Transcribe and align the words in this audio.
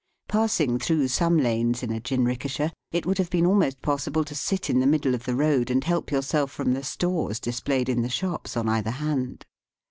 Passing 0.27 0.79
through 0.79 1.09
some 1.09 1.37
lanes 1.37 1.83
in 1.83 1.91
a 1.91 1.99
jinrikisha, 1.99 2.71
it 2.91 3.05
would 3.05 3.19
have 3.19 3.29
been 3.29 3.45
almost 3.45 3.83
possible 3.83 4.23
to 4.23 4.33
sit 4.33 4.67
in 4.67 4.79
the 4.79 4.87
middle 4.87 5.13
of 5.13 5.25
the 5.25 5.35
road 5.35 5.69
and 5.69 5.83
help 5.83 6.11
yourself 6.11 6.49
from 6.49 6.73
the 6.73 6.81
stores 6.83 7.39
displayed 7.39 7.87
in 7.87 8.01
the 8.01 8.09
shops 8.09 8.57
on 8.57 8.67
either 8.67 8.89
hand. 8.97 9.45